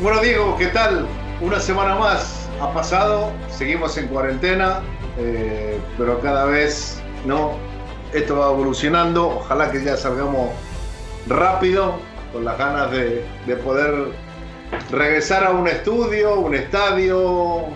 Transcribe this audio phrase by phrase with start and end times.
[0.00, 1.06] Bueno, Diego, ¿qué tal?
[1.40, 4.82] Una semana más ha pasado, seguimos en cuarentena,
[5.16, 7.52] eh, pero cada vez no,
[8.12, 9.28] esto va evolucionando.
[9.28, 10.50] Ojalá que ya salgamos
[11.28, 11.94] rápido,
[12.32, 14.08] con las ganas de, de poder
[14.90, 17.66] regresar a un estudio, un estadio,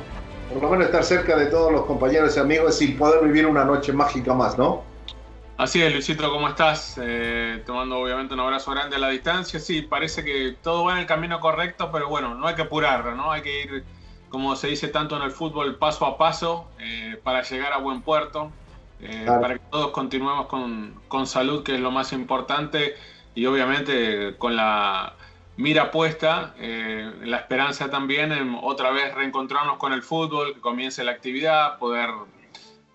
[0.53, 3.64] por lo menos estar cerca de todos los compañeros y amigos y poder vivir una
[3.64, 4.88] noche mágica más, ¿no?
[5.58, 7.00] Así es, Luisito, ¿cómo estás?
[7.02, 9.58] Eh, te mando obviamente un abrazo grande a la distancia.
[9.58, 13.04] Sí, parece que todo va en el camino correcto, pero bueno, no hay que apurar,
[13.16, 13.32] ¿no?
[13.32, 13.88] Hay que ir,
[14.28, 18.02] como se dice tanto en el fútbol, paso a paso eh, para llegar a buen
[18.02, 18.52] puerto,
[19.00, 19.41] eh, Claro.
[19.41, 22.94] para que todos continuemos con, con salud, que es lo más importante,
[23.34, 25.16] y obviamente con la
[25.56, 31.02] mira puesta, eh, la esperanza también en otra vez reencontrarnos con el fútbol, que comience
[31.02, 32.10] la actividad, poder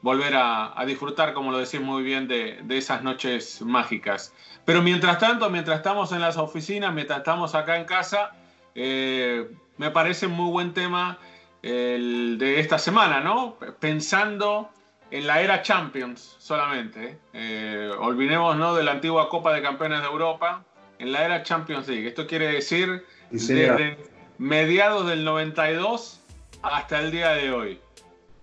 [0.03, 4.33] volver a, a disfrutar, como lo decís muy bien, de, de esas noches mágicas.
[4.65, 8.33] Pero mientras tanto, mientras estamos en las oficinas, mientras estamos acá en casa,
[8.75, 11.17] eh, me parece muy buen tema
[11.63, 13.57] el de esta semana, ¿no?
[13.79, 14.69] Pensando
[15.09, 17.17] en la era Champions solamente.
[17.33, 17.91] ¿eh?
[17.99, 18.75] olvidemos ¿no?
[18.75, 20.65] de la antigua Copa de Campeones de Europa,
[20.99, 22.07] en la era Champions League.
[22.07, 23.97] Esto quiere decir Sí, desde
[24.37, 26.21] mediados del 92
[26.61, 27.79] hasta el día de hoy.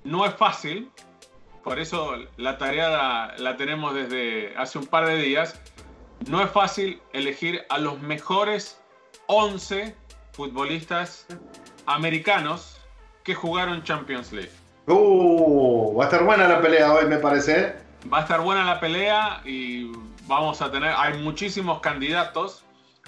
[0.04, 0.90] No es fácil,
[1.62, 5.60] por eso la tarea la, la tenemos desde hace un par de días.
[6.28, 8.80] No es fácil elegir a los mejores
[9.26, 9.94] 11
[10.32, 11.26] futbolistas
[11.86, 12.80] americanos
[13.24, 14.52] que jugaron Champions League.
[14.86, 17.60] Uh, va a estar buena la pelea hoy, me parece.
[17.60, 17.76] ¿eh?
[18.12, 19.92] Va a estar buena la pelea y
[20.26, 22.64] vamos a tener, hay muchísimos candidatos.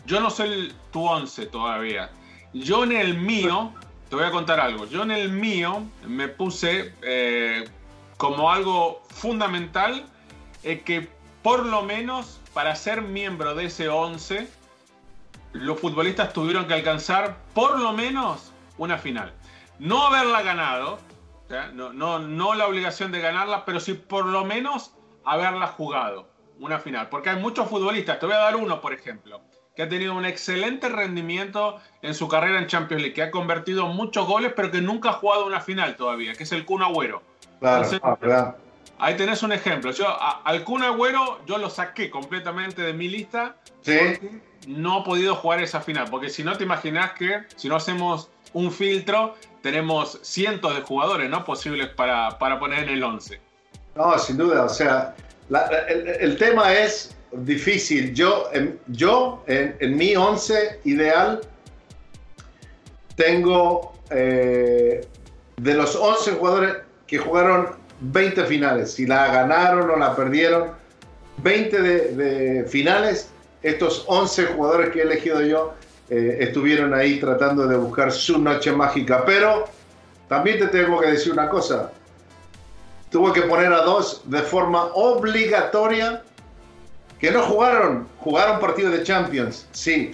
[0.07, 2.11] Yo no el, tu 11 todavía.
[2.53, 3.73] Yo en el mío,
[4.11, 4.87] te voy a contar algo.
[4.87, 7.65] Yo en el mío me puse eh,
[8.23, 10.05] como algo fundamental
[10.63, 11.09] eh, que
[11.43, 14.49] por lo menos para ser miembro de ese 11,
[15.55, 19.33] los futbolistas tuvieron que alcanzar por lo menos una final.
[19.81, 21.01] No haberla ganado,
[21.75, 24.95] no la obligación de ganarla, pero sí por lo menos
[25.25, 26.29] haberla jugado
[26.61, 27.09] una final.
[27.09, 29.41] Porque hay muchos futbolistas, te voy a dar uno por ejemplo,
[29.75, 33.89] que ha tenido un excelente rendimiento en su carrera en Champions League, que ha convertido
[33.89, 37.32] muchos goles, pero que nunca ha jugado una final todavía, que es el Kun Agüero.
[37.63, 38.57] Claro, Entonces, ah, verdad.
[38.99, 39.93] Ahí tenés un ejemplo.
[39.93, 43.57] Yo a- al Kun Agüero yo lo saqué completamente de mi lista.
[43.83, 43.97] Sí.
[43.99, 46.07] porque No ha podido jugar esa final.
[46.11, 51.31] Porque si no te imaginas que si no hacemos un filtro, tenemos cientos de jugadores
[51.31, 53.41] no posibles para, para poner en el 11.
[53.97, 54.65] No, sin duda.
[54.65, 55.15] O sea,
[55.49, 58.13] la- la- el, el tema es difícil.
[58.15, 61.41] Yo, en, yo en, en mi 11 ideal
[63.17, 65.07] tengo eh,
[65.57, 66.77] de los 11 jugadores
[67.13, 67.69] que jugaron
[68.01, 68.95] 20 finales.
[68.95, 70.71] Si la ganaron o la perdieron,
[71.43, 73.29] 20 de, de finales.
[73.63, 75.75] Estos 11 jugadores que he elegido yo
[76.09, 79.27] eh, estuvieron ahí tratando de buscar su noche mágica.
[79.27, 79.67] Pero
[80.27, 81.93] también te tengo que decir una cosa
[83.13, 86.23] tuvo que poner a dos de forma obligatoria
[87.21, 90.11] que no jugaron, jugaron partidos de Champions, sí.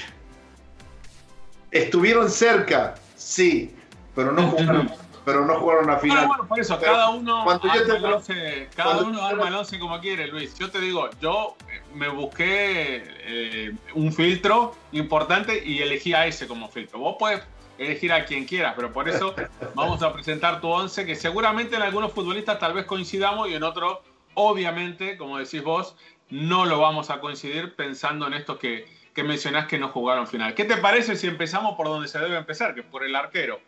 [1.70, 3.72] Estuvieron cerca, sí,
[4.16, 4.90] pero no jugaron,
[5.28, 6.26] pero no jugaron a final.
[6.26, 10.26] bueno, por eso, cada uno, arma, el 11, cada uno arma el 11 como quiere,
[10.26, 10.56] Luis.
[10.58, 11.54] Yo te digo, yo
[11.94, 17.00] me busqué eh, un filtro importante y elegí a ese como filtro.
[17.00, 17.42] Vos puedes
[17.76, 19.34] elegir a quien quieras, pero por eso
[19.75, 23.64] vamos a presentar tu 11, que seguramente en algunos futbolistas tal vez coincidamos y en
[23.64, 23.98] otros,
[24.32, 25.94] obviamente, como decís vos,
[26.30, 30.54] no lo vamos a coincidir pensando en estos que, que mencionás que no jugaron final.
[30.54, 33.60] ¿Qué te parece si empezamos por donde se debe empezar, que es por el arquero?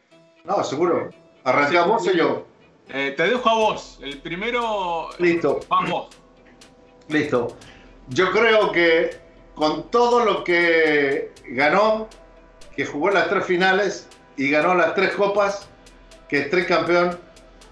[0.44, 1.10] No, seguro.
[1.44, 2.46] ¿Arrancamos sí, yo?
[2.88, 3.98] Eh, te dejo a vos.
[4.02, 5.08] El primero.
[5.18, 5.60] Listo.
[5.68, 6.08] Vamos.
[7.08, 7.56] Listo.
[8.08, 9.10] Yo creo que
[9.54, 12.08] con todo lo que ganó,
[12.76, 15.68] que jugó las tres finales y ganó las tres copas,
[16.28, 17.18] que es tres campeón,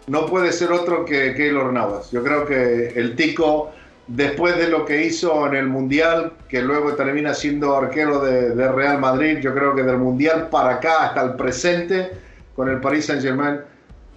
[0.07, 2.11] no puede ser otro que Keylor Navas.
[2.11, 3.71] Yo creo que el Tico,
[4.07, 8.73] después de lo que hizo en el Mundial, que luego termina siendo arquero de, de
[8.73, 12.28] Real Madrid, yo creo que del Mundial para acá hasta el presente,
[12.59, 13.61] con el Paris Saint Germain,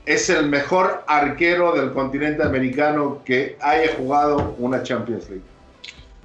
[0.07, 5.43] es el mejor arquero del continente americano que haya jugado una Champions League.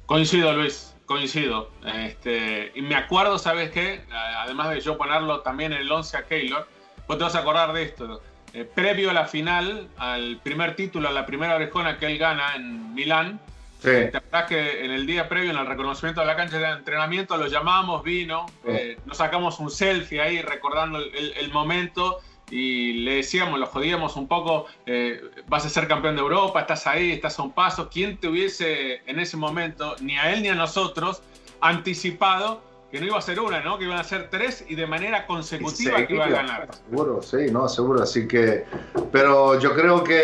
[0.06, 1.68] Coincido, Luis, coincido.
[1.84, 4.00] Este, y me acuerdo, ¿sabes qué?
[4.38, 6.66] Además de yo ponerlo también en el 11 a Keylor,
[7.06, 8.22] vos te vas a acordar de esto.
[8.54, 12.54] Eh, previo a la final, al primer título, a la primera orejona que él gana
[12.56, 13.38] en Milán,
[13.86, 14.10] Sí.
[14.10, 17.36] ¿Te acuerdas que en el día previo, en el reconocimiento de la cancha de entrenamiento,
[17.36, 22.18] lo llamamos, vino, eh, nos sacamos un selfie ahí recordando el, el, el, momento
[22.50, 26.88] y le decíamos, lo jodíamos un poco, eh, vas a ser campeón de Europa, estás
[26.88, 27.88] ahí, estás a un paso.
[27.88, 31.22] ¿Quién te hubiese en ese momento, ni a él ni a nosotros,
[31.60, 33.78] anticipado que no iba a ser una, ¿no?
[33.78, 36.68] Que iban a ser tres y de manera consecutiva sí, que iba a ganar.
[36.88, 38.02] Seguro, sí, no, seguro.
[38.02, 38.64] Así que,
[39.12, 40.20] pero yo creo que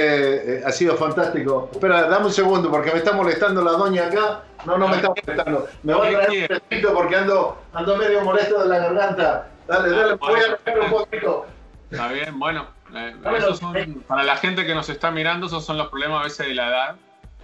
[0.58, 1.68] eh, ha sido fantástico.
[1.72, 4.44] Espera, dame un segundo porque me está molestando la doña acá.
[4.64, 5.66] No, no me está molestando.
[5.82, 9.48] Me voy a traer un poquito porque ando, ando medio molesto de la garganta.
[9.66, 11.46] Dale, dale, voy a traer un poquito.
[11.90, 12.66] Está bien, bueno.
[12.94, 16.24] Eh, esos son, para la gente que nos está mirando, esos son los problemas a
[16.24, 16.96] veces de la edad.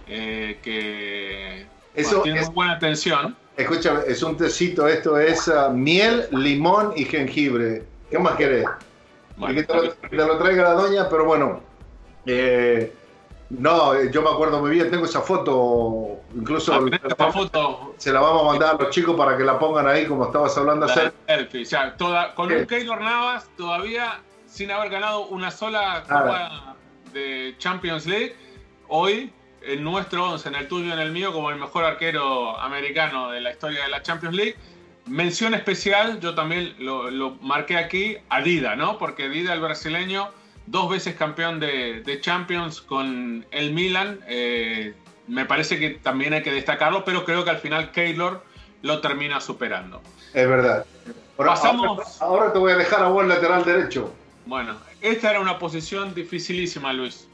[0.07, 3.35] Eh, que Eso bueno, tienen es- muy buena atención.
[3.59, 7.83] Escúchame, es un tecito, esto es ah, miel, limón y jengibre.
[8.09, 8.65] ¿Qué más querés?
[9.35, 11.59] Bueno, que te lo, te lo traiga la doña, pero bueno.
[12.25, 12.93] eh,
[13.49, 18.21] no, eh, yo me acuerdo muy bien, tengo esa foto, incluso Ah, foto, se la
[18.21, 20.93] vamos a mandar a los chicos para que la pongan ahí como estabas hablando la
[20.93, 21.13] ayer.
[21.27, 21.65] selfie.
[21.65, 26.75] Sea, toda- con un Keylor Navas todavía sin haber ganado una sola Copa
[27.11, 28.35] de Champions League,
[28.87, 32.57] hoy en nuestro 11, en el tuyo y en el mío, como el mejor arquero
[32.59, 34.55] americano de la historia de la Champions League.
[35.05, 38.97] Mención especial, yo también lo, lo marqué aquí, a Dida, ¿no?
[38.97, 40.29] Porque Dida, el brasileño,
[40.67, 44.93] dos veces campeón de, de Champions con el Milan, eh,
[45.27, 48.43] me parece que también hay que destacarlo, pero creo que al final Keylor
[48.83, 50.01] lo termina superando.
[50.33, 50.85] Es verdad.
[51.37, 52.05] Ahora, Pasamos- ahora-
[52.41, 54.13] ahora te voy a dejar a vos lateral derecho.
[54.45, 57.27] Bueno, esta era una posición dificilísima, Luis.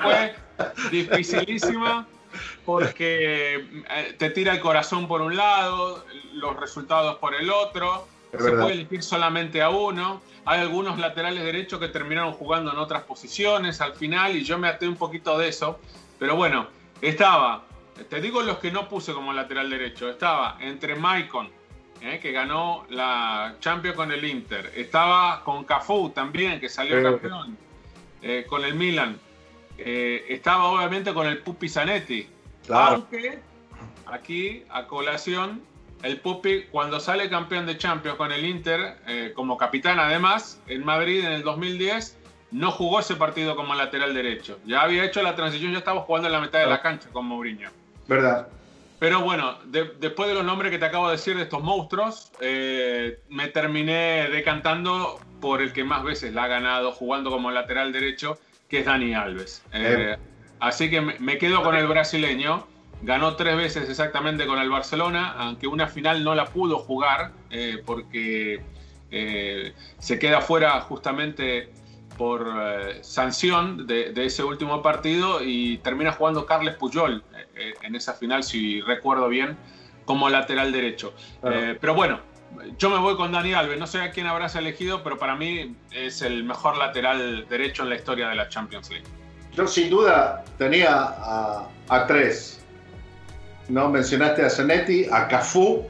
[0.00, 0.34] Fue
[0.90, 2.06] dificilísima
[2.64, 3.54] porque
[3.90, 6.04] eh, te tira el corazón por un lado,
[6.34, 8.06] los resultados por el otro.
[8.32, 8.62] Es Se verdad.
[8.62, 10.22] puede elegir solamente a uno.
[10.44, 14.68] Hay algunos laterales derechos que terminaron jugando en otras posiciones al final y yo me
[14.68, 15.80] até un poquito de eso.
[16.18, 16.68] Pero bueno,
[17.00, 17.64] estaba,
[18.08, 21.50] te digo los que no puse como lateral derecho, estaba entre Maicon,
[22.00, 27.56] eh, que ganó la Champions con el Inter, estaba con Cafú también, que salió campeón
[28.22, 29.18] eh, con el Milan,
[29.82, 32.26] Eh, estaba obviamente con el Pupi Zanetti,
[32.66, 32.96] Claro.
[32.96, 33.38] aunque
[34.06, 35.62] aquí a colación
[36.02, 40.84] el Pupi cuando sale campeón de Champions con el Inter eh, como capitán además en
[40.84, 42.18] Madrid en el 2010
[42.50, 44.58] no jugó ese partido como lateral derecho.
[44.66, 47.24] Ya había hecho la transición ya estaba jugando en la mitad de la cancha con
[47.26, 47.70] Mourinho.
[48.06, 48.48] ¿Verdad?
[48.98, 52.32] pero bueno, de- después de los nombres que te acabo de decir de estos monstruos,
[52.42, 57.92] eh, me terminé decantando por el que más veces la ha ganado jugando como lateral
[57.92, 59.62] derecho, que es Dani Alves.
[59.72, 60.16] Eh,
[60.60, 62.66] así que me, me quedo con el brasileño.
[63.02, 67.82] Ganó tres veces exactamente con el Barcelona, aunque una final no la pudo jugar eh,
[67.86, 68.60] porque
[69.10, 71.70] eh, se queda fuera justamente
[72.18, 77.74] por eh, sanción de, de ese último partido y termina jugando Carles Puyol eh, eh,
[77.80, 79.56] en esa final, si recuerdo bien,
[80.04, 81.14] como lateral derecho.
[81.40, 81.58] Claro.
[81.58, 82.20] Eh, pero bueno,
[82.78, 83.78] yo me voy con Dani Alves.
[83.78, 87.90] No sé a quién habrás elegido, pero para mí es el mejor lateral derecho en
[87.90, 89.04] la historia de la Champions League.
[89.54, 92.60] Yo sin duda tenía a, a tres.
[93.68, 95.86] No mencionaste a Zanetti, a Cafú.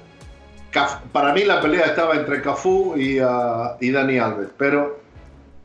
[0.72, 5.00] Caf- para mí la pelea estaba entre Cafú y, ah, y Dani Alves, pero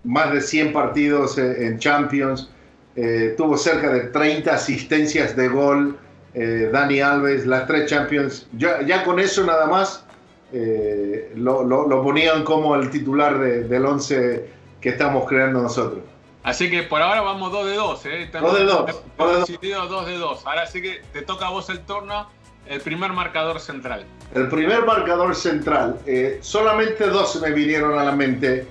[0.04, 2.50] más de 100 partidos eh, en Champions.
[2.96, 5.98] eh, tuvo cerca de 30 asistencias de gol,
[6.34, 10.06] eh, Dani Alves, las tres Champions, ya, ya con eso nada más
[10.54, 14.50] eh, lo, lo, lo, ponían como el titular de, del 11
[14.80, 16.04] que estamos creando nosotros.
[16.44, 18.30] Así que por ahora vamos 2 de 2, ¿eh?
[18.32, 18.86] 2 de 2.
[19.18, 20.46] 2 de 2.
[20.46, 22.30] Ahora sí que te toca a vos el turno,
[22.68, 24.06] el primer marcador central.
[24.34, 28.68] El primer marcador central, eh, solamente dos me vinieron a la mente.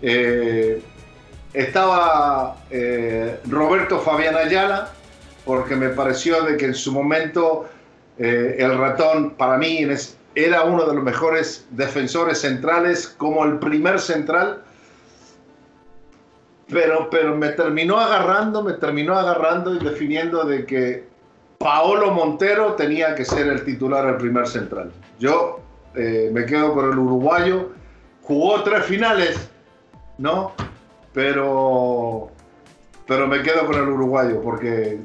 [0.00, 0.82] Eh,
[1.52, 4.90] estaba eh, Roberto Fabián Ayala,
[5.44, 7.68] porque me pareció de que en su momento
[8.18, 9.84] eh, el ratón para mí
[10.34, 14.62] era uno de los mejores defensores centrales, como el primer central
[16.72, 21.04] pero, pero me terminó agarrando, me terminó agarrando y definiendo de que
[21.58, 24.90] Paolo Montero tenía que ser el titular del primer central.
[25.18, 25.60] Yo
[25.94, 27.70] eh, me quedo con el uruguayo,
[28.22, 29.50] jugó tres finales,
[30.18, 30.52] ¿no?
[31.12, 32.30] Pero,
[33.06, 34.98] pero me quedo con el uruguayo, porque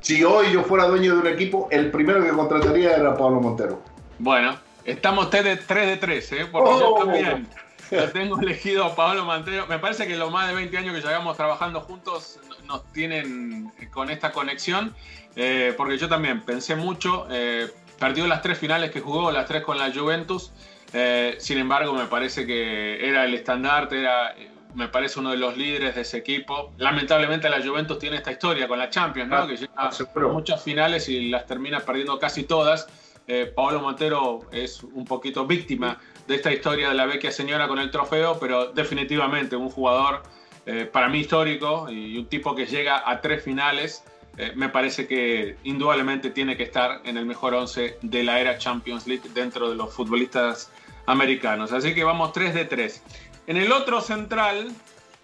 [0.00, 3.80] si hoy yo fuera dueño de un equipo, el primero que contrataría era Pablo Montero.
[4.18, 6.46] Bueno, estamos 3 de 3, de 3 ¿eh?
[6.50, 6.80] porque oh.
[6.80, 7.48] yo también
[7.90, 9.66] lo tengo elegido a Pablo Montero.
[9.66, 14.10] Me parece que los más de 20 años que llevamos trabajando juntos nos tienen con
[14.10, 14.94] esta conexión,
[15.36, 19.62] eh, porque yo también pensé mucho, eh, perdió las tres finales que jugó, las tres
[19.62, 20.52] con la Juventus,
[20.92, 24.34] eh, sin embargo me parece que era el estandarte, era,
[24.74, 26.72] me parece uno de los líderes de ese equipo.
[26.78, 29.46] Lamentablemente la Juventus tiene esta historia con la Champions, ¿no?
[29.46, 32.88] que llega a muchas finales y las termina perdiendo casi todas.
[33.26, 37.78] Eh, Pablo Montero es un poquito víctima de esta historia de la vecchia señora con
[37.78, 40.22] el trofeo, pero definitivamente un jugador
[40.66, 44.04] eh, para mí histórico y un tipo que llega a tres finales.
[44.36, 48.58] Eh, me parece que indudablemente tiene que estar en el mejor once de la era
[48.58, 50.70] Champions League dentro de los futbolistas
[51.06, 51.72] americanos.
[51.72, 53.02] Así que vamos 3 de 3.
[53.46, 54.72] En el otro central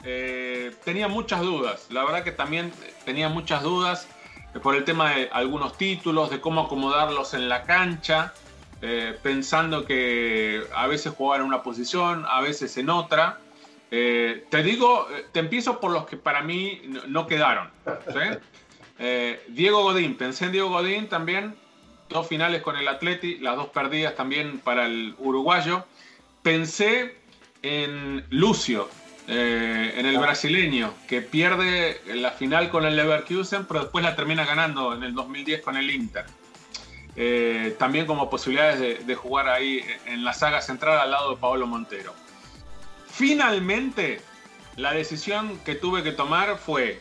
[0.04, 1.87] eh, tenía muchas dudas.
[1.90, 2.73] La verdad que también
[3.04, 4.09] tenía muchas dudas
[4.62, 8.33] por el tema de algunos títulos, de cómo acomodarlos en la cancha.
[8.83, 13.38] Eh, pensando que a veces jugaban en una posición, a veces en otra.
[13.90, 17.71] Eh, te digo, eh, te empiezo por los que para mí no, quedaron.
[19.49, 21.54] Diego Godín, pensé en Diego Godín también,
[22.09, 25.85] dos finales con el Atleti, las dos perdidas también para el uruguayo.
[26.42, 27.16] Pensé
[27.62, 28.88] en Lucio,
[29.32, 34.92] en el brasileño, que pierde la final con el Leverkusen, pero después la termina ganando
[34.92, 36.25] en el 2010 con el Inter.
[37.16, 41.66] Eh, también como posibilidades de, jugar ahí en la saga central al lado de Paolo
[41.66, 42.14] Montero.
[43.08, 44.20] Finalmente,
[44.76, 47.00] la decisión que tuve que tomar fue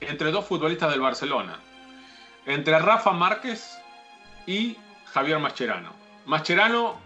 [0.00, 1.58] entre dos futbolistas del Barcelona,
[2.46, 3.78] entre Rafa Márquez
[4.46, 4.76] y
[5.12, 5.92] Javier Mascherano.
[6.26, 6.98] Mascherano,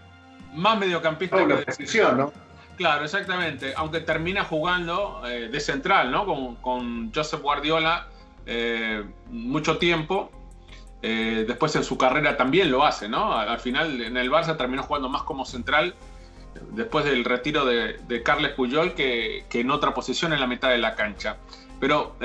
[0.54, 2.32] más mediocampista oh, que de decisión, ¿no?
[2.76, 3.72] Claro, exactamente.
[3.76, 6.26] Aunque termina jugando eh, de central, ¿no?
[6.26, 8.08] Con, con Joseph Guardiola
[8.46, 10.30] eh, mucho tiempo
[11.00, 13.32] eh, después en su carrera también lo hace, ¿no?
[13.32, 15.94] Al final en el Barça terminó jugando más como central
[16.70, 20.94] después del retiro de, Carles Puyol que, en otra posición en la mitad de la
[20.94, 21.36] cancha.
[21.78, 22.16] Pero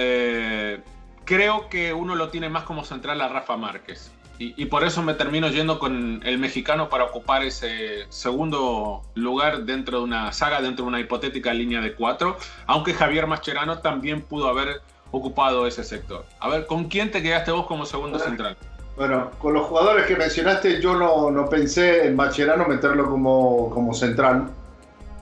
[1.26, 4.14] creo que uno lo tiene más como central a Rafa Márquez.
[4.42, 9.98] Y, por eso me termino yendo con el mexicano para ocupar ese segundo lugar dentro
[9.98, 14.48] de una saga, dentro de una hipotética línea de cuatro, aunque Javier Mascherano también pudo
[14.48, 14.82] haber
[15.12, 16.24] ocupado ese sector.
[16.40, 18.56] A ver, ¿con quién te quedaste vos como segundo central?
[18.96, 23.94] Bueno, con los jugadores que mencionaste, yo no, no pensé en Macherano meterlo como, como
[23.94, 24.52] central.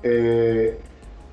[0.03, 0.79] Eh,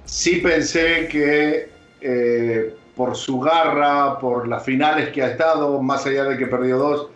[0.07, 6.25] sí pensé que eh, por su garra, por las finales que ha estado, más allá
[6.25, 7.09] de que perdió dos,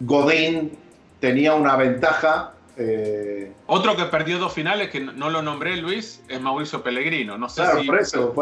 [0.00, 0.78] Godín
[1.20, 6.40] tenía una ventaja eh, Otro que perdió dos finales, que no lo nombré Luis, es
[6.40, 7.36] Mauricio Pellegrino.
[7.36, 8.32] No sé si por eso,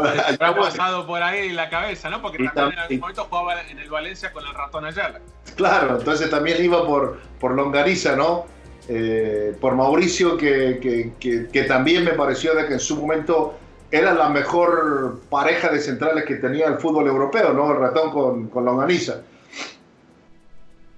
[0.41, 2.21] ha pasado por ahí en la cabeza, ¿no?
[2.21, 5.21] Porque también, en algún momento jugaba en el Valencia con el ratón Ayala.
[5.55, 8.45] Claro, entonces también iba por, por Longariza, ¿no?
[8.89, 13.55] Eh, por Mauricio, que, que, que, también me pareció de que en su momento
[13.91, 17.73] era la mejor pareja de centrales que tenía el fútbol europeo, ¿no?
[17.73, 19.23] El ratón con, con Longaniza.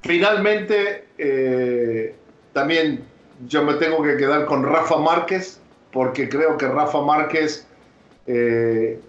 [0.02, 2.14] Finalmente, eh,
[2.52, 3.04] también
[3.46, 5.60] yo me tengo que quedar con Rafa Márquez,
[5.92, 7.66] porque creo que Rafa Márquez,
[8.26, 9.00] eh,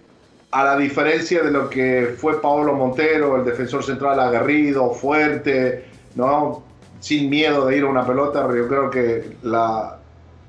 [0.52, 6.64] a la diferencia de lo que fue Paolo Montero, el defensor central aguerrido, fuerte, ¿no?
[7.00, 10.00] sin miedo de ir a una pelota, yo creo que la,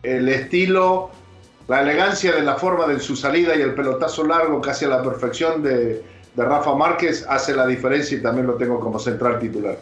[0.02, 1.10] el estilo,
[1.68, 5.02] la elegancia de la forma de su salida y el pelotazo largo casi a la
[5.02, 6.02] perfección de,
[6.34, 9.76] de Rafa Márquez hace la diferencia y también lo tengo como central titular.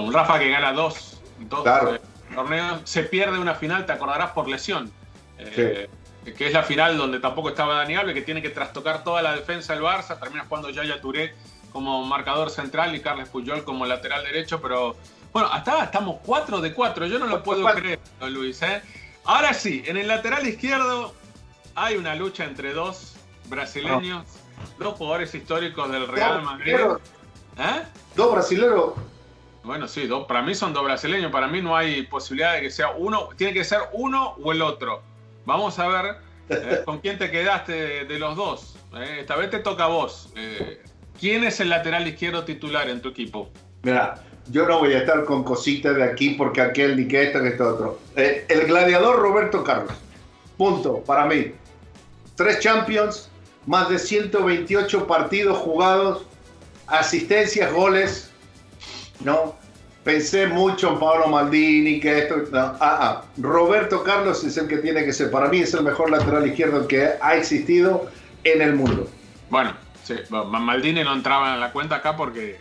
[0.00, 1.94] Bueno, Rafa que gana dos, dos claro.
[1.94, 2.00] Eh,
[2.34, 4.90] torneo se pierde una final, te acordarás por lesión.
[5.38, 5.88] Eh,
[6.24, 9.34] que es la final donde tampoco estaba Dani Alves, que tiene que trastocar toda la
[9.34, 11.34] defensa del Barça, termina jugando Yaya Touré
[11.72, 14.94] como marcador central y Carles Puyol como lateral derecho, pero
[15.32, 18.62] bueno, hasta estamos 4 de 4, yo no lo puedo creer, Luis.
[18.62, 18.82] ¿eh?
[19.24, 21.14] Ahora sí, en el lateral izquierdo
[21.74, 23.14] hay una lucha entre dos
[23.48, 24.24] brasileños,
[24.78, 26.76] dos jugadores históricos del Real Madrid.
[27.58, 27.82] ¿Eh?
[28.14, 28.92] Dos brasileños.
[29.64, 32.90] Bueno, sí, para mí son dos brasileños, para mí no hay posibilidad de que sea
[32.90, 35.02] uno, tiene que ser uno o el otro.
[35.44, 36.16] Vamos a ver
[36.48, 38.76] eh, con quién te quedaste de, los dos.
[38.96, 39.18] Eh.
[39.20, 40.32] esta vez te toca a vos.
[41.18, 43.50] ¿Quién es el lateral izquierdo titular en tu equipo?
[43.82, 47.40] Mira, yo no voy a estar con cositas de aquí porque aquel ni que esto
[47.40, 48.00] que esto otro.
[48.16, 49.94] el gladiador Roberto Carlos.
[50.56, 51.52] Punto, para mí.
[52.34, 53.30] Tres Champions,
[53.66, 56.24] más de 128 partidos jugados,
[56.88, 58.31] asistencias, goles.
[59.24, 59.56] ¿No?
[60.04, 62.42] Pensé mucho en Pablo Maldini, que esto.
[62.54, 63.22] ah, ah.
[63.38, 65.30] Roberto Carlos es el que tiene que ser.
[65.30, 68.10] Para mí es el mejor lateral izquierdo que ha existido
[68.42, 69.08] en el mundo.
[69.48, 72.58] Bueno, sí, Maldini no entraba en la cuenta acá porque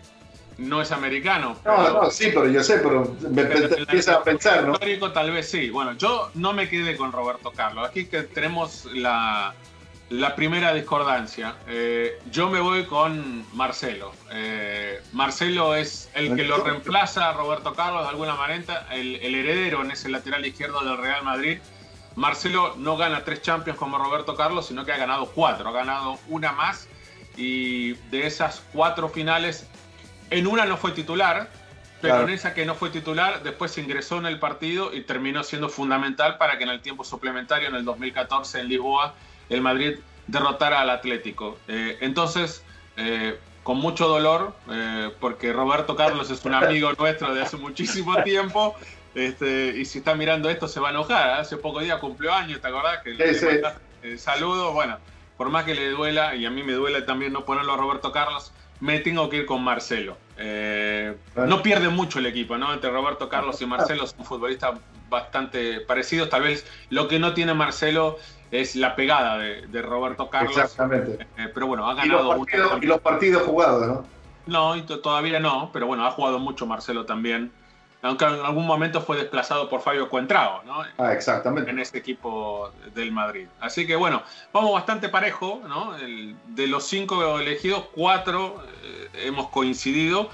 [0.60, 1.58] no es americano.
[1.65, 4.74] No, no, sí, pero yo sé, pero me empieza a pensar, ¿no?
[4.74, 5.72] Histórico tal vez sí.
[5.72, 7.89] Bueno, yo no me quedé con Roberto Carlos.
[7.89, 9.56] Aquí que tenemos la,
[10.12, 11.56] la primera discordancia.
[11.68, 14.12] Eh, yo me voy con Marcelo.
[14.32, 19.82] Eh, Marcelo es el que lo reemplaza a Roberto Carlos de alguna manera, el, heredero
[19.82, 21.60] en ese lateral izquierdo del Real Madrid.
[22.15, 25.70] Marcelo no gana tres Champions como Roberto Carlos, sino que ha ganado cuatro.
[25.70, 26.89] Ha ganado una más
[27.38, 29.65] y de esas cuatro finales,
[30.30, 31.50] en una no fue titular,
[32.01, 35.70] pero en esa que no fue titular, después ingresó en el partido y terminó siendo
[35.70, 39.15] fundamental para que en el tiempo suplementario, en el 2014 en Lisboa,
[39.51, 41.58] el Madrid derrotara al Atlético.
[41.67, 42.63] Eh, entonces,
[42.98, 48.24] eh, con mucho dolor, eh, porque Roberto Carlos es un amigo nuestro de hace muchísimo
[48.24, 48.75] tiempo,
[49.13, 51.39] este, y si está mirando esto se va a enojar.
[51.39, 53.03] Hace poco día cumplió años, ¿te acordás?
[53.03, 54.98] Que le saludo, bueno,
[55.38, 58.12] por más que le duela, y a mí me duele también no ponerlo a Roberto
[58.12, 60.17] Carlos, me tengo que ir con Marcelo.
[61.36, 62.74] no pierde mucho el equipo, ¿no?
[62.74, 64.79] Entre Roberto Carlos y Marcelo son futbolistas
[65.10, 66.29] bastante parecidos.
[66.29, 68.18] Tal vez lo que no tiene Marcelo
[68.51, 70.55] es la pegada de, Roberto Carlos.
[70.55, 71.25] Exactamente.
[71.37, 72.35] Eh, pero bueno, ha ganado.
[72.81, 74.05] Y los, partidos, jugados, ¿no?
[74.46, 77.51] No, todavía no, pero bueno, ha jugado mucho Marcelo también.
[78.03, 80.83] Aunque en algún momento fue desplazado por Fabio Cuentrao, ¿no?
[80.98, 81.70] Ah, exactamente.
[81.70, 83.48] En ese equipo del Madrid.
[83.59, 85.94] Así que bueno, vamos bastante parejo, ¿no?
[85.94, 90.29] de los cinco elegidos, cuatro eh, hemos coincidido.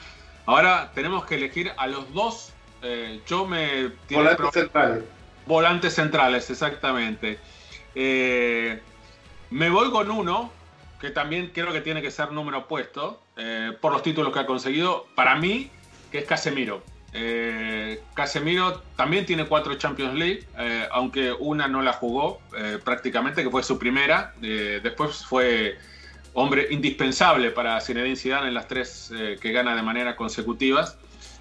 [0.45, 2.53] Ahora tenemos que elegir a los dos.
[2.81, 3.91] Eh, yo me.
[4.09, 5.03] Volantes centrales.
[5.45, 7.37] Volantes centrales, exactamente.
[7.95, 8.79] Eh,
[9.49, 10.51] me voy con uno,
[10.99, 14.45] que también creo que tiene que ser número opuesto, eh, por los títulos que ha
[14.45, 15.69] conseguido, para mí,
[16.11, 16.83] que es Casemiro.
[17.13, 20.45] Eh, Casemiro también tiene cuatro Champions League,
[20.91, 22.41] aunque una no la jugó
[22.83, 24.33] prácticamente, que fue su primera.
[24.39, 25.77] después fue
[26.33, 30.97] hombre indispensable para Zinedine Zidane en las tres que gana de manera consecutivas.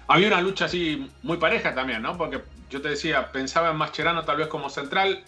[0.07, 2.17] Había una lucha así muy pareja también, ¿no?
[2.17, 5.23] Porque yo te decía, pensaba en Mascherano tal vez como central,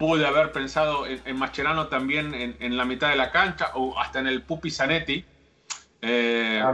[0.00, 4.18] pude haber pensado en, en Mascherano también en, la mitad de la cancha o hasta
[4.18, 5.22] en el Pupi Zanetti.
[6.00, 6.64] Eh,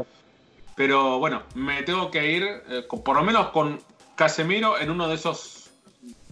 [0.77, 3.81] pero bueno, me tengo que ir eh, por lo menos con
[4.15, 5.71] Casemiro en uno de esos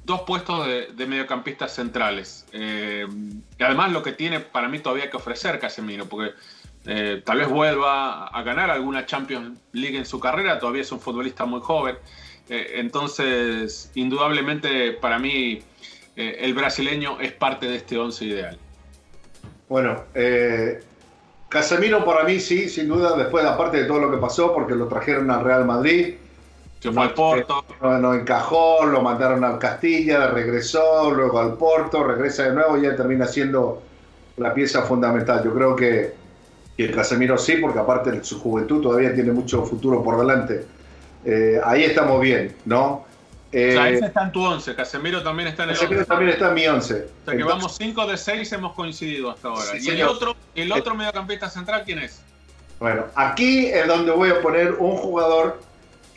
[0.05, 2.47] dos puestos de, mediocampistas centrales.
[2.53, 3.09] Eh,
[3.59, 6.33] y además lo que tiene para mí todavía que ofrecer Casemiro, porque
[7.25, 11.45] tal vez vuelva a ganar alguna Champions League en su carrera, todavía es un futbolista
[11.45, 11.97] muy joven.
[12.49, 15.65] entonces, indudablemente para mí
[16.17, 18.59] eh, el brasileño es parte de este once ideal.
[19.69, 20.81] Bueno, eh,
[21.49, 24.89] Casemiro para mí sí, sin duda, después aparte de todo lo que pasó, porque lo
[24.89, 26.15] trajeron al Real Madrid.
[26.81, 27.65] Se fue al Porto.
[27.81, 32.95] No, encajó, lo mandaron al Castilla, regresó, luego al Porto, regresa de nuevo y ya
[32.95, 33.83] termina siendo
[34.37, 35.43] la pieza fundamental.
[35.45, 36.13] Yo creo que,
[36.77, 40.67] que Casemiro sí, porque aparte de su juventud todavía tiene mucho futuro por delante.
[41.25, 43.07] Eh, ahí estamos bien, ¿no?
[43.55, 46.49] O sea, ese está en tu 11, Casemiro también está en el Casemiro también está
[46.49, 46.95] en mi 11.
[46.95, 49.79] O sea que vamos 5 de 6 hemos coincidido hasta ahora.
[49.81, 52.21] ¿Y el otro, el otro mediocampista central quién es?
[52.81, 55.61] Bueno, aquí es donde voy a poner un jugador...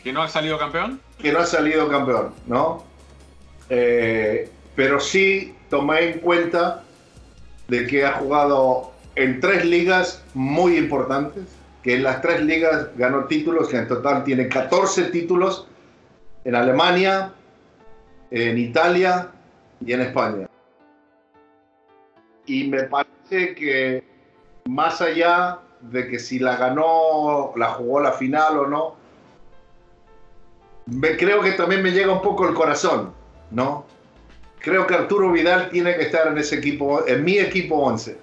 [0.02, 1.00] ¿Que no ha salido campeón?
[1.20, 2.84] Que no ha salido campeón, ¿no?
[3.70, 6.82] Eh, pero sí tomé en cuenta
[7.68, 11.44] de que ha jugado en tres ligas muy importantes,
[11.82, 15.66] que en las tres ligas ganó títulos, que en total tiene 14 títulos
[16.48, 17.30] en Alemania,
[18.30, 19.28] en Italia
[19.84, 20.46] y en España.
[22.46, 24.02] Y me parece que
[24.64, 28.96] más allá de que si la ganó, la jugó la final o no,
[30.86, 33.12] me, creo que también me llega un poco el corazón,
[33.50, 33.84] ¿no?
[34.58, 38.18] Creo que Arturo Vidal tiene que estar en ese equipo, en mi equipo 11.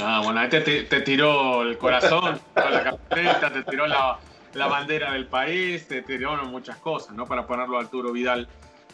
[0.00, 4.20] Ah, bueno, ahí te, te tiró el corazón, la camiseta, te tiró la,
[4.54, 7.26] la, bandera del país, te tiró muchas cosas, ¿no?
[7.26, 8.48] Para ponerlo a Arturo Vidal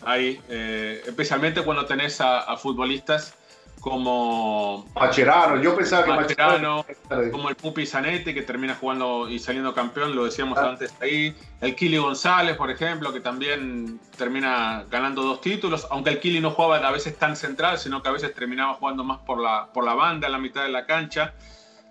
[0.04, 3.36] ahí, eh, especialmente cuando tenés a futbolistas
[3.84, 6.86] como Macherano, yo pensaba que Macherano,
[7.30, 10.70] como el Pupi Zanetti que termina jugando y saliendo campeón, lo decíamos ah.
[10.70, 16.18] antes ahí, el Kili González, por ejemplo, que también termina ganando dos títulos, aunque el
[16.18, 19.38] Kili no jugaba a veces tan central, sino que a veces terminaba jugando más por
[19.38, 21.34] la, por la banda, en la mitad de la cancha.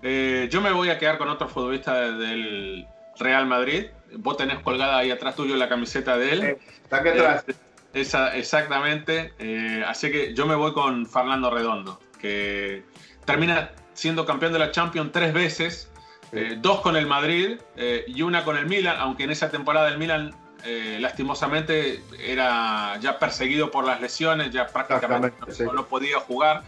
[0.01, 2.87] Eh, yo me voy a quedar con otro futbolista del
[3.19, 3.87] Real Madrid.
[4.17, 6.57] Vos tenés colgada ahí atrás tuyo la camiseta de él.
[6.83, 7.45] está aquí atrás.
[7.47, 7.53] Eh,
[7.93, 9.33] esa, exactamente.
[9.39, 12.83] Eh, así que yo me voy con Fernando Redondo, que
[13.25, 15.89] termina siendo campeón de la Champions tres veces,
[16.31, 19.89] eh, dos con el Madrid eh, y una con el Milan, aunque en esa temporada
[19.89, 20.33] el Milan
[20.99, 26.63] lastimosamente era ya perseguido por las lesiones, ya prácticamente no, podía jugar.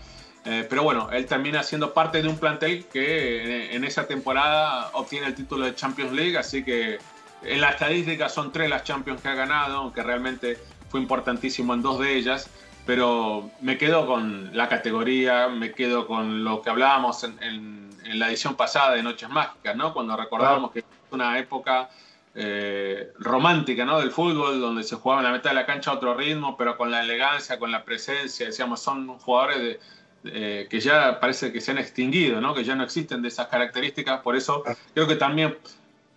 [0.45, 5.33] Pero bueno, él termina siendo parte de un plantel que en, esa temporada obtiene el
[5.33, 6.99] título de Champions League, así que
[7.41, 11.81] en la estadística son tres las Champions que ha ganado, aunque realmente fue importantísimo en
[11.81, 12.49] dos de ellas,
[12.85, 18.53] pero me quedo con la categoría, me quedo con lo que hablábamos en, la edición
[18.53, 19.93] pasada de Noches Mágicas, ¿no?
[19.95, 21.89] cuando recordábamos que es una época
[22.35, 23.99] eh, romántica ¿no?
[23.99, 26.77] del fútbol, donde se jugaba en la mitad de la cancha a otro ritmo, pero
[26.77, 29.79] con la elegancia, con la presencia, decíamos, son jugadores de,
[30.25, 32.53] que ya parece que se han extinguido, ¿no?
[32.53, 35.55] que ya no existen de esas características, por eso creo que también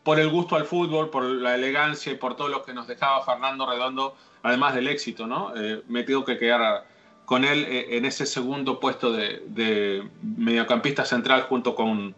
[0.08, 3.22] por el gusto al fútbol, por la elegancia y por todo lo que nos dejaba
[3.26, 5.52] Fernando Redondo, además del éxito, ¿no?
[5.54, 6.86] Eh, me tengo que quedar
[7.26, 12.14] con él eh, en ese segundo puesto de, mediocampista central junto con,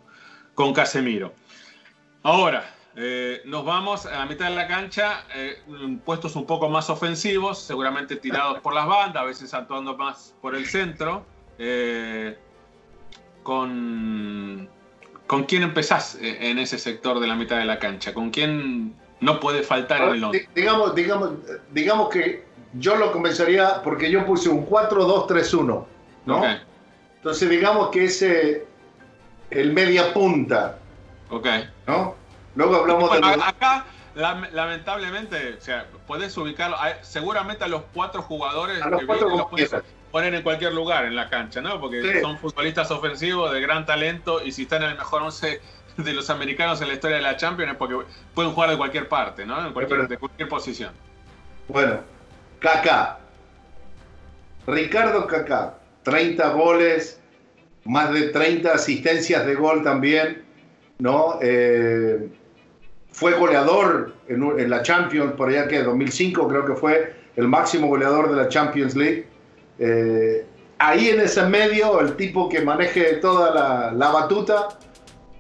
[0.55, 1.35] con Casemiro.
[2.23, 5.25] Ahora, eh, nos vamos a la mitad de la cancha,
[6.05, 10.55] puestos un poco más ofensivos, seguramente tirados por las bandas, a veces actuando más por
[10.55, 11.27] el centro.
[13.43, 14.69] Con,
[15.27, 18.13] ¿Con quién empezás en ese sector de la mitad de la cancha?
[18.15, 20.49] ¿Con quién no puede faltar en el 11.
[20.55, 21.31] Digamos, digamos,
[21.73, 22.45] digamos que
[22.75, 25.85] yo lo comenzaría porque yo puse un 4-2-3-1,
[26.27, 26.45] ¿no?
[27.17, 28.67] Entonces digamos que ese
[29.51, 30.79] el media punta.
[31.29, 31.47] Ok.
[31.87, 32.15] ¿No?
[32.55, 33.19] Luego hablamos de...
[33.45, 39.49] Acá, lamentablemente, o sea, puedes ubicarlo, seguramente a los cuatro jugadores a los cuatro los
[39.49, 39.71] puedes
[40.11, 41.81] poner en cualquier lugar en la cancha, ¿no?
[41.81, 45.61] Porque son futbolistas ofensivos de gran talento y si están en el mejor 11
[45.97, 47.97] de los americanos en la historia de la Champions es porque
[48.35, 49.67] pueden jugar de cualquier parte, ¿no?
[49.67, 50.93] En cualquier, de cualquier posición.
[51.69, 52.01] Bueno,
[52.59, 53.19] Kaká.
[54.67, 57.21] Ricardo Kaká, 30 goles,
[57.85, 60.45] más de 30 asistencias de gol también,
[60.99, 61.39] ¿no?
[61.41, 62.29] Eh,
[63.13, 68.31] fue goleador en, la Champions, por allá que 2005 creo que fue el máximo goleador
[68.31, 69.27] de la Champions League.
[69.81, 70.47] Eh,
[70.79, 74.69] ahí en ese medio, el tipo que maneje toda la, la batuta,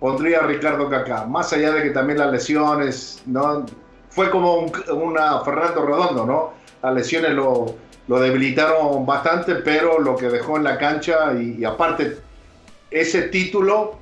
[0.01, 1.27] pondría a Ricardo Kaká.
[1.27, 3.67] Más allá de que también las lesiones, ¿no?
[4.09, 6.53] Fue como un, una Fernando Redondo, ¿no?
[6.83, 7.77] Las lesiones lo,
[8.09, 12.19] lo, debilitaron bastante, pero lo que dejó en la cancha y, aparte
[12.91, 13.99] ese título,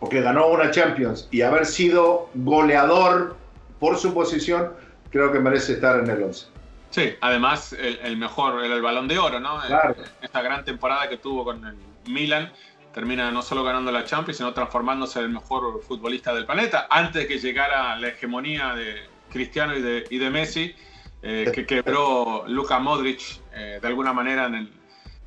[0.00, 3.36] porque ganó una Champions y haber sido goleador
[3.78, 4.72] por su posición,
[5.10, 6.46] creo que merece estar en el 11.
[6.90, 9.60] Sí, además el, mejor, el, el, balón de oro, ¿no?
[9.66, 9.94] Claro.
[10.22, 12.50] Esta gran temporada que tuvo con el Milan
[12.92, 17.22] termina no solo ganando la Champions, sino transformándose en el mejor futbolista del planeta, antes
[17.22, 20.74] de que llegara la hegemonía de Cristiano y de, y de Messi,
[21.22, 24.72] eh, que quebró Luka Modric eh, de alguna manera en el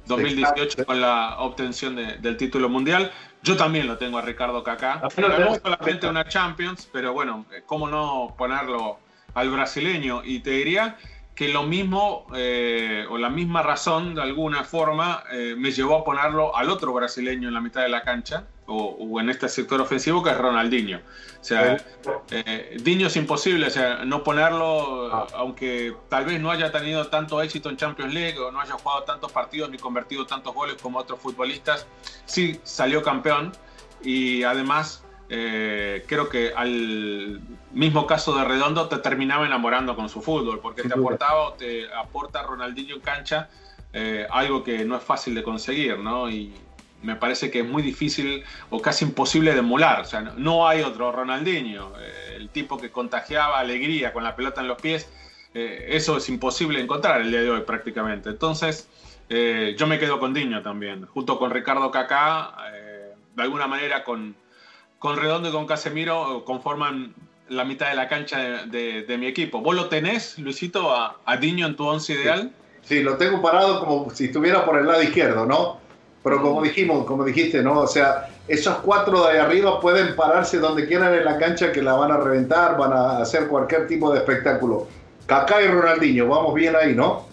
[0.06, 3.12] 2018 con la obtención del título mundial.
[3.44, 5.02] Yo también lo tengo a Ricardo Kaká.
[5.16, 9.00] Ganó solamente una Champions, pero bueno, ¿cómo no ponerlo
[9.34, 10.24] al brasileño?
[10.24, 10.98] Y te diría
[11.36, 16.04] que lo mismo eh, o la misma razón de alguna forma eh, me llevó a
[16.04, 20.24] ponerlo al otro brasileño en la mitad de la cancha o, en este sector ofensivo
[20.24, 21.00] que es Ronaldinho.
[21.00, 21.78] O sea,
[22.30, 25.28] eh, Diño es imposible, o sea, no ponerlo, ah.
[25.36, 29.04] aunque tal vez no haya tenido tanto éxito en Champions League o no haya jugado
[29.04, 31.86] tantos partidos ni convertido tantos goles como otros futbolistas,
[32.26, 33.52] sí salió campeón
[34.02, 37.40] y además eh, creo que al
[37.72, 41.88] mismo caso de Redondo te terminaba enamorando con su fútbol, porque te aportaba o te
[41.94, 43.50] aporta Ronaldinho en cancha
[43.94, 46.30] eh, algo que no es fácil de conseguir, ¿no?
[46.30, 46.54] Y
[47.02, 50.02] me parece que es muy difícil o casi imposible de emular.
[50.02, 54.60] O sea, no hay otro Ronaldinho, eh, el tipo que contagiaba alegría con la pelota
[54.60, 55.10] en los pies.
[55.54, 58.30] eso es imposible encontrar el día de hoy prácticamente.
[58.30, 58.90] Entonces,
[59.30, 62.54] yo me quedo con Diño también, junto con Ricardo Kaká,
[63.36, 64.36] de alguna manera con,
[65.02, 67.16] con Redondo y con Casemiro conforman
[67.50, 68.38] la mitad de la cancha
[68.68, 69.60] de, mi equipo.
[69.60, 72.52] ¿Vos lo tenés, Luisito, a, Diño en tu once ideal?
[72.84, 73.02] Sí.
[73.02, 75.80] lo tengo parado como si estuviera por el lado izquierdo, ¿no?
[76.24, 77.80] Pero como dijimos, como dijiste, ¿no?
[77.80, 81.82] O sea, esos cuatro de ahí arriba pueden pararse donde quieran en la cancha que
[81.82, 84.88] la van a reventar, van a hacer cualquier tipo de espectáculo.
[85.26, 87.26] Kaká y Ronaldinho, vamos bien ahí, ¿no?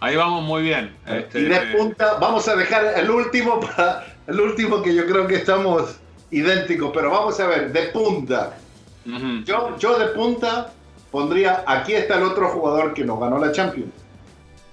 [0.00, 0.96] Ahí vamos muy bien.
[1.06, 1.42] Este...
[1.42, 5.36] Y de punta, vamos a dejar el último para el último que yo creo que
[5.36, 6.00] estamos
[6.30, 8.58] idénticos, pero vamos a ver, de punta.
[9.44, 10.72] yo, yo de punta
[11.10, 13.92] pondría, aquí está el otro jugador que nos ganó la Champions,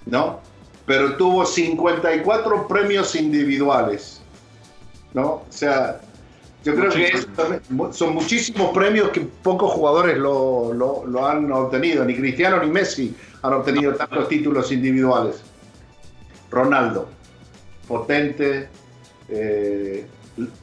[0.06, 0.40] ¿no?
[0.86, 4.22] Pero tuvo 54 premios individuales,
[5.14, 5.26] ¿no?
[5.26, 6.02] O sea,
[6.64, 7.14] yo creo que
[7.92, 13.54] son muchísimos premios que pocos jugadores lo, lo, han obtenido, ni Cristiano ni Messi han
[13.54, 15.44] obtenido tantos títulos individuales.
[16.50, 17.08] Ronaldo,
[17.88, 18.68] potente,
[19.30, 20.08] eh,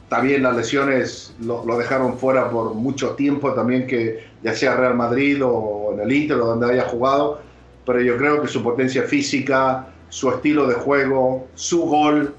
[0.07, 5.41] también las lesiones lo, dejaron fuera por mucho tiempo, también que ya sea Real Madrid
[5.43, 7.41] o en el Inter o donde haya jugado,
[7.85, 12.35] pero yo creo que su potencia física, su estilo de juego, su gol,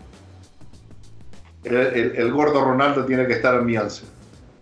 [1.65, 4.05] el, gordo Ronaldo tiene que estar en mi once.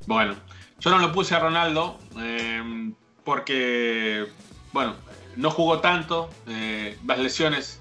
[0.07, 0.35] Bueno,
[0.81, 2.93] yo no lo puse a Ronaldo eh,
[3.25, 4.27] porque,
[4.73, 4.95] bueno,
[5.37, 7.81] no jugó tanto, eh, las lesiones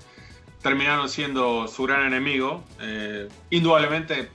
[0.62, 2.64] terminaron siendo su gran enemigo.
[2.80, 4.30] Eh, indudablemente,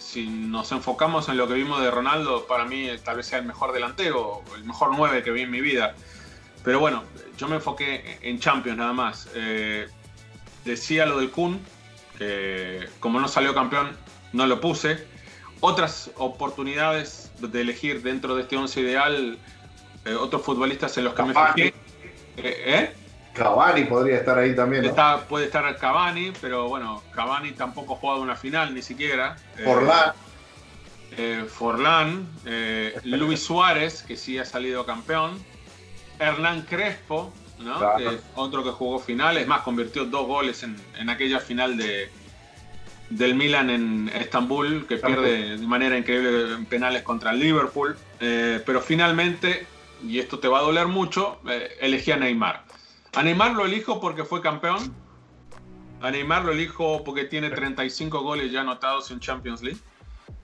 [0.00, 3.46] si nos enfocamos en lo que vimos de Ronaldo, para mí tal vez sea el
[3.46, 5.94] mejor delantero, el mejor 9 que vi en mi vida.
[6.64, 7.04] Pero bueno,
[7.36, 9.28] yo me enfoqué en Champions nada más.
[9.34, 9.88] Eh,
[10.64, 11.60] decía lo del Kun,
[12.18, 13.96] que como no salió campeón,
[14.32, 15.06] no lo puse.
[15.60, 19.38] Otras oportunidades de elegir dentro de este 11 ideal,
[20.04, 21.74] eh, otros futbolistas en los que me fijé.
[22.36, 22.94] ¿Eh?
[23.38, 24.84] Cavani podría estar ahí también.
[24.84, 29.36] Está, puede estar Cavani, pero bueno, Cavani tampoco ha jugado una final ni siquiera.
[29.56, 30.12] Eh, Forlán.
[31.16, 35.38] Eh, Forlán, eh, Luis Suárez, que sí ha salido campeón.
[36.18, 37.78] Hernán Crespo, ¿no?
[38.34, 42.10] otro que jugó finales, más, convirtió dos goles en, aquella final de,
[43.08, 47.96] del Milan en Estambul, que pierde de manera increíble en penales contra el Liverpool.
[48.18, 49.64] pero finalmente,
[50.04, 51.40] y esto te va a doler mucho,
[51.80, 52.67] elegí a Neymar.
[53.14, 54.94] A Neymar lo elijo porque fue campeón.
[56.00, 59.80] A Neymar lo elijo porque tiene 35 goles ya anotados en Champions League.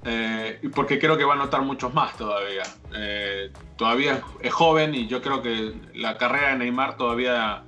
[0.07, 2.63] Eh, y porque creo que va a anotar muchos más todavía.
[2.95, 7.63] Eh, todavía es joven y yo creo que la carrera de Neymar todavía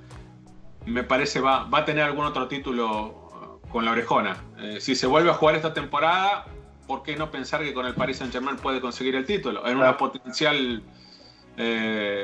[0.84, 4.36] me parece va, va a tener algún otro título con la orejona.
[4.58, 6.46] Eh, si se vuelve a jugar esta temporada,
[6.86, 9.66] ¿por qué no pensar que con el Paris Saint Germain puede conseguir el título?
[9.66, 10.82] En una potencial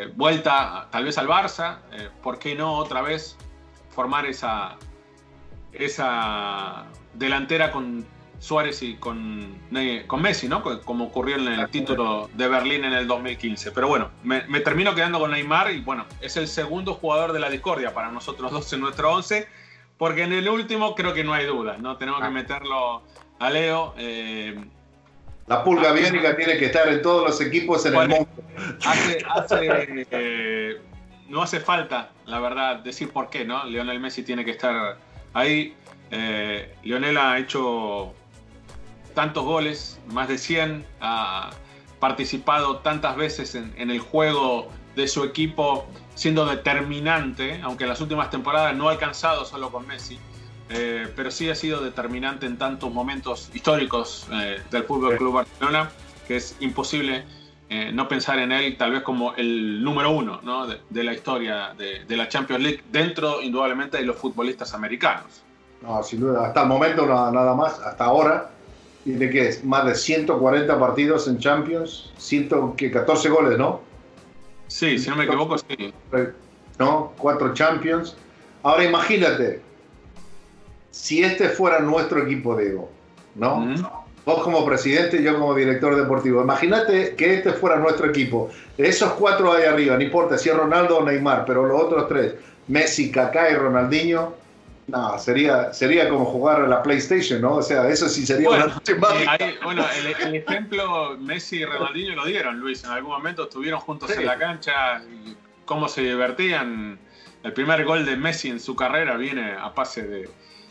[0.02, 3.36] eh, vuelta tal vez al Barça, eh, ¿por qué no otra vez
[3.90, 4.76] formar esa,
[5.72, 8.06] esa delantera con
[8.42, 9.56] Suárez y con,
[10.08, 10.64] con Messi, ¿no?
[10.84, 13.70] Como ocurrió en el título de Berlín en el 2015.
[13.70, 17.48] Pero bueno, me, termino quedando con Neymar y bueno, es el segundo jugador de la
[17.50, 19.46] discordia para nosotros dos en nuestro 11,
[19.96, 21.98] porque en el último creo que no hay duda, ¿no?
[21.98, 22.30] Tenemos que ah.
[22.30, 23.02] meterlo
[23.38, 23.94] a Leo.
[23.96, 24.60] Eh,
[25.52, 28.28] la pulga biónica tiene que estar en todos los equipos en el mundo.
[30.10, 30.80] Eh,
[31.28, 33.64] no hace falta, la verdad, decir por qué, ¿no?
[33.64, 34.96] Lionel Messi tiene que estar
[35.32, 35.74] ahí.
[36.10, 38.12] Eh, Lionel ha hecho
[39.14, 41.50] tantos goles, más de 100, ha
[42.00, 48.00] participado tantas veces en, en el juego de su equipo, siendo determinante, aunque en las
[48.00, 50.18] últimas temporadas no ha alcanzado solo con Messi.
[50.74, 55.90] Eh, pero sí ha sido determinante en tantos momentos históricos eh, del Fútbol Club Barcelona
[56.26, 57.24] que es imposible
[57.68, 62.16] eh, no pensar en él tal vez como el número uno de, la historia de,
[62.16, 65.42] la Champions League, dentro indudablemente de los futbolistas americanos.
[65.80, 68.50] No, sin duda, hasta el momento nada, más, hasta ahora,
[69.06, 73.80] y de que es más de 140 partidos en Champions, 114 goles, ¿no?
[74.68, 75.94] Sí, si no me equivoco, sí.
[76.78, 77.12] ¿No?
[77.16, 78.16] Cuatro Champions.
[78.62, 79.62] Ahora imagínate,
[80.92, 82.88] si este fuera nuestro equipo, Diego,
[83.34, 83.74] ¿no?
[84.24, 86.42] Vos como presidente y yo como director deportivo.
[86.42, 88.50] Imagínate que este fuera nuestro equipo.
[88.78, 92.34] Esos cuatro ahí arriba, no importa si es Ronaldo o Neymar, pero los otros tres,
[92.68, 94.34] Messi, Kaká y Ronaldinho,
[94.86, 97.54] no, sería, sería como jugar a la PlayStation, ¿no?
[97.54, 98.66] O sea, eso sí sería bueno,
[99.64, 99.84] bueno,
[100.20, 102.84] el, ejemplo Messi y Ronaldinho lo dieron, Luis.
[102.84, 106.98] En algún momento estuvieron juntos en la cancha y cómo se divertían.
[107.42, 110.28] El primer gol de Messi en su carrera viene a pase de,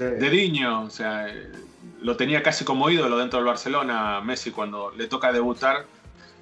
[0.10, 1.28] de Diño, o sea,
[2.02, 5.86] lo tenía casi como ídolo dentro del Barcelona Messi cuando le toca debutar.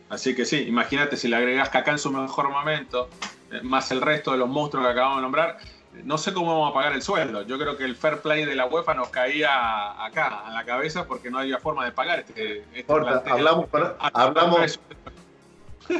[0.10, 3.10] Así que sí, imagínate si le agregas Kaká en su mejor momento,
[3.52, 5.58] eh, más el resto de los monstruos que acabamos de nombrar,
[6.04, 7.44] no sé cómo vamos a pagar el sueldo.
[7.44, 11.06] Yo creo que el fair play de la UEFA nos caía acá, a la cabeza,
[11.06, 14.80] porque no había forma de pagar este, este hablamos, con, hablamos,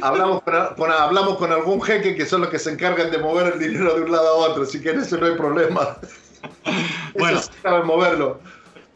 [0.02, 3.58] hablamos, con, hablamos con algún jeque que son los que se encargan de mover el
[3.58, 5.98] dinero de un lado a otro, así que en eso no hay problema.
[7.18, 8.40] bueno, saben moverlo.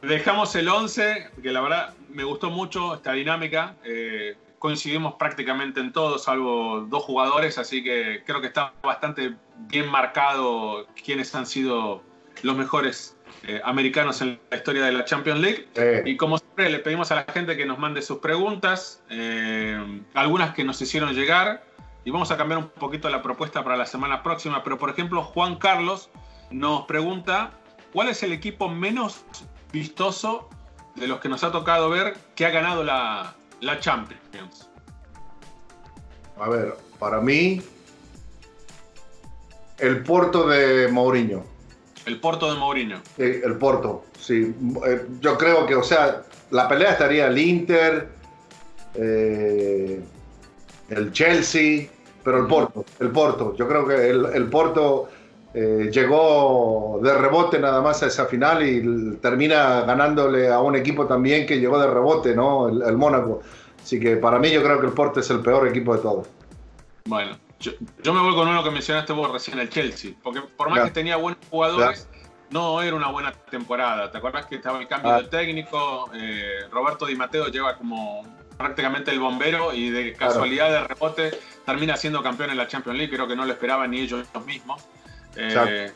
[0.03, 3.77] dejamos el 11, que la verdad me gustó mucho esta dinámica.
[3.85, 9.35] Eh, coincidimos prácticamente en todo, salvo dos jugadores, así que creo que está bastante
[9.69, 12.03] bien marcado quiénes han sido
[12.43, 15.69] los mejores eh, americanos en la historia de la Champions League.
[16.07, 20.55] Y como siempre, le pedimos a la gente que nos mande sus preguntas, eh, algunas
[20.55, 21.65] que nos hicieron llegar,
[22.05, 24.63] y vamos a cambiar un poquito la propuesta para la semana próxima.
[24.63, 26.11] Pero, por ejemplo, Juan Carlos
[26.55, 27.51] nos pregunta,
[27.93, 29.25] ¿cuál es el equipo menos
[29.73, 30.49] vistoso
[30.95, 34.71] de los que nos ha tocado ver que ha ganado la, la Champions?
[36.39, 37.61] A ver, para mí,
[39.79, 41.45] el Porto de Mourinho.
[42.07, 43.01] El Porto de Mourinho.
[43.17, 44.55] Sí, el Porto, sí.
[44.87, 48.11] Eh, yo creo que, o sea, la pelea estaría el Inter,
[48.95, 50.01] eh,
[50.89, 51.89] el Chelsea,
[52.23, 53.57] pero el Porto, el Porto.
[53.57, 55.09] Yo creo que el, el Porto
[55.57, 61.07] eh, llegó de rebote nada más a esa final y termina ganándole a un equipo
[61.07, 62.69] también que llegó de rebote, ¿no?
[62.69, 63.41] El, Mónaco.
[63.81, 66.27] Así que para mí yo creo que el Porto es el peor equipo de todos.
[67.05, 67.73] Bueno, yo,
[68.13, 71.17] me voy con uno que mencionaste vos recién, el Chelsea, porque por más que tenía
[71.17, 72.09] buenos jugadores,
[72.51, 74.11] no era una buena temporada.
[74.11, 75.23] ¿Te acuerdas que estaba el cambio ah.
[75.23, 76.11] de técnico?
[76.15, 78.27] Eh, Roberto Di Matteo lleva como
[78.59, 81.31] prácticamente el bombero y de casualidad de rebote
[81.65, 83.15] termina siendo campeón en la Champions League.
[83.15, 84.85] Creo que no lo esperaban ni ellos mismos.
[85.37, 85.93] Eh,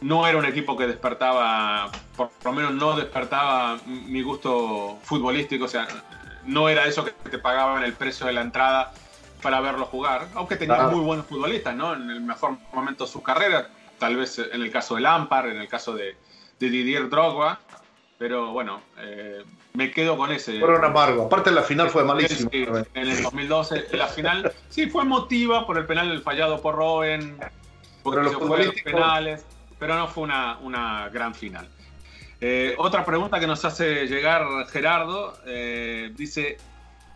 [0.00, 5.68] no era un equipo que despertaba, por lo menos no despertaba mi gusto futbolístico, o
[5.68, 5.88] sea,
[6.44, 8.92] no era eso que te pagaban el precio de la entrada
[9.42, 11.94] para verlo jugar, aunque tenía muy buenos futbolistas, ¿no?
[11.94, 15.60] En el mejor momento de su carrera, tal vez en el caso de Lampard, en
[15.60, 16.16] el caso de,
[16.58, 17.60] Didier Drogba,
[18.18, 20.58] pero bueno, eh, me quedo con ese.
[20.58, 21.26] Fueron amargo.
[21.26, 22.50] Aparte la final fue malísima.
[22.52, 27.38] en el 2012, la final sí fue emotiva por el penal fallado por Robben,
[28.10, 29.44] porque pero los penales,
[29.78, 31.68] pero no fue una, una gran final.
[32.40, 36.56] Eh, otra pregunta que nos hace llegar Gerardo, eh, dice,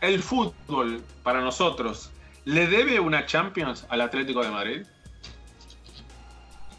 [0.01, 2.11] ¿el fútbol para nosotros
[2.45, 4.87] le debe una Champions al Atlético de Madrid?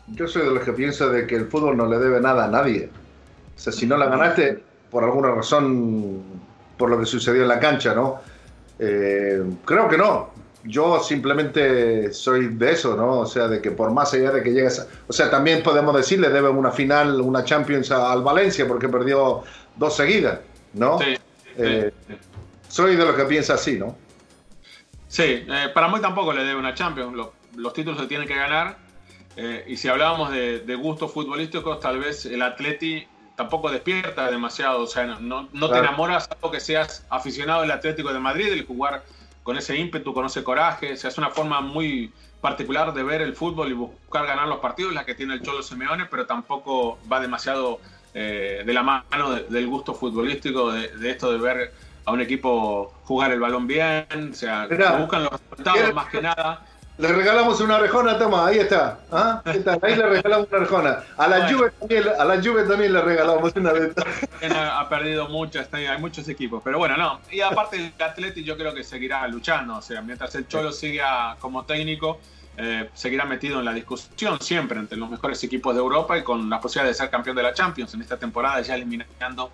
[0.08, 2.48] Yo soy de los que piensa de que el fútbol no le debe nada a
[2.50, 2.90] nadie.
[3.56, 6.22] O sea, si no la ganaste, por alguna razón,
[6.78, 8.20] por lo que sucedió en la cancha, ¿no?
[8.80, 13.20] Eh, creo que no yo simplemente soy de eso, ¿no?
[13.20, 16.20] O sea, de que por más allá de que llegues, o sea, también podemos decir
[16.20, 19.44] le debe una final, una Champions al Valencia porque perdió
[19.76, 20.40] dos seguidas,
[20.74, 21.00] ¿no?
[21.00, 21.16] Sí.
[21.58, 21.92] Eh,
[22.68, 23.96] soy de los que piensa así, ¿no?
[25.08, 27.14] Sí, eh, para mí tampoco le debe una Champions.
[27.56, 28.78] Los, títulos se tienen que ganar.
[29.36, 34.82] Eh, y si hablábamos de, gustos futbolísticos, tal vez el Atleti tampoco despierta demasiado.
[34.82, 38.66] O sea, no, no te enamoras algo que seas aficionado del Atlético de Madrid, el
[38.66, 39.04] jugar
[39.44, 40.94] con ese ímpetu, con ese coraje.
[40.94, 44.60] O sea, es una forma muy particular de ver el fútbol y buscar ganar los
[44.60, 47.80] partidos, la que tiene el Cholo Simeone, pero tampoco va demasiado
[48.14, 51.74] eh, de la mano del gusto futbolístico, de, esto de ver
[52.06, 54.68] a un equipo jugar el balón bien, o sea,
[55.00, 56.66] buscan los resultados más que nada.
[56.98, 59.00] Le regalamos una rejona, toma, ahí está.
[59.12, 59.42] ¿Ah?
[59.46, 61.04] Ahí, le regalamos una rejona.
[61.18, 63.94] A la, Juve también, a la Juve también le regalamos una de
[64.56, 67.20] Ha perdido muchas, hay muchos equipos, pero bueno, no.
[67.32, 71.36] Y aparte el Atleti yo creo que seguirá luchando, o sea, mientras el Cholo siga
[71.40, 72.20] como técnico,
[72.58, 76.48] eh, seguirá metido en la discusión siempre entre los mejores equipos de Europa y con
[76.48, 79.52] la posibilidad de ser campeón de la Champions en esta temporada, ya eliminando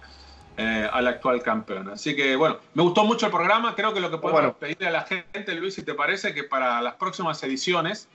[0.61, 1.89] eh, al actual campeón.
[1.89, 3.75] Así que bueno, me gustó mucho el programa.
[3.75, 6.81] Creo que lo que podemos pedirle a la gente, Luis, si te parece, que para
[6.81, 8.09] las próximas ediciones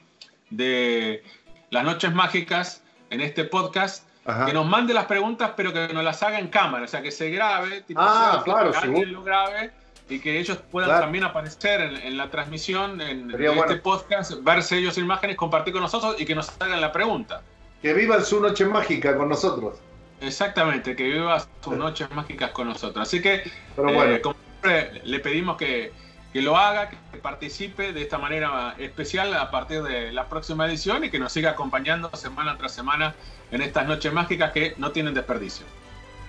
[0.51, 1.23] de
[1.71, 4.07] las Noches Mágicas en este podcast,
[4.45, 7.11] que nos mande las preguntas, pero que nos las haga en cámara, o sea, que
[7.11, 9.71] se grabe, tipo, ah, claro, que alguien lo grabe
[10.11, 15.37] y que ellos puedan también aparecer en, la transmisión, en, este podcast, verse ellos imágenes,
[15.37, 17.41] compartir con nosotros y que nos hagan la pregunta.
[17.81, 19.79] Que vivan su noche mágica con nosotros.
[20.27, 23.07] Exactamente, que viva sus noches mágicas con nosotros.
[23.07, 23.43] Así que,
[23.77, 25.93] eh, como siempre, le pedimos que,
[26.35, 31.11] lo haga, que participe de esta manera especial a partir de la próxima edición y
[31.11, 33.15] que nos siga acompañando semana tras semana
[33.53, 35.65] en estas noches mágicas que no tienen desperdicio.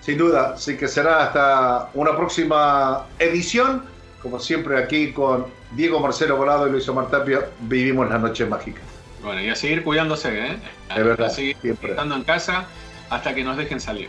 [0.00, 3.82] Sin duda, sí que será hasta una próxima edición.
[4.22, 8.84] Como siempre aquí con Diego Marcelo Volado y Luis Omar Tapia vivimos las noches mágicas.
[9.24, 10.58] Bueno, y a seguir cuidándose, ¿eh?
[10.96, 11.26] Es verdad.
[11.26, 12.66] A seguir estando en casa
[13.10, 14.08] hasta que nos dejen salir.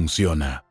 [0.01, 0.70] funciona.